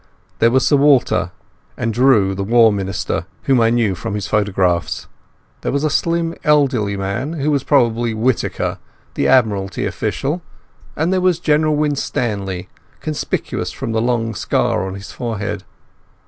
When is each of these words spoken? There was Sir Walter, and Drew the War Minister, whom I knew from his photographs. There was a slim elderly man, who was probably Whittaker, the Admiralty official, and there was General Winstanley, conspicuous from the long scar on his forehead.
There 0.39 0.49
was 0.49 0.65
Sir 0.65 0.77
Walter, 0.77 1.29
and 1.77 1.93
Drew 1.93 2.33
the 2.33 2.43
War 2.43 2.73
Minister, 2.73 3.27
whom 3.43 3.61
I 3.61 3.69
knew 3.69 3.93
from 3.93 4.15
his 4.15 4.25
photographs. 4.25 5.05
There 5.61 5.71
was 5.71 5.83
a 5.83 5.91
slim 5.91 6.33
elderly 6.43 6.97
man, 6.97 7.33
who 7.33 7.51
was 7.51 7.63
probably 7.63 8.15
Whittaker, 8.15 8.79
the 9.13 9.27
Admiralty 9.27 9.85
official, 9.85 10.41
and 10.95 11.13
there 11.13 11.21
was 11.21 11.37
General 11.37 11.75
Winstanley, 11.75 12.67
conspicuous 12.99 13.71
from 13.71 13.91
the 13.91 14.01
long 14.01 14.33
scar 14.33 14.87
on 14.87 14.95
his 14.95 15.11
forehead. 15.11 15.65